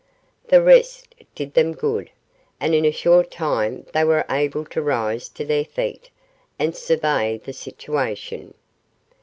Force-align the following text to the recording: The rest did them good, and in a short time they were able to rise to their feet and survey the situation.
The 0.47 0.63
rest 0.63 1.13
did 1.35 1.53
them 1.53 1.73
good, 1.75 2.09
and 2.59 2.73
in 2.73 2.85
a 2.85 2.91
short 2.91 3.29
time 3.29 3.85
they 3.93 4.03
were 4.03 4.25
able 4.31 4.65
to 4.65 4.81
rise 4.81 5.29
to 5.29 5.45
their 5.45 5.63
feet 5.65 6.09
and 6.57 6.75
survey 6.75 7.37
the 7.37 7.53
situation. 7.53 8.55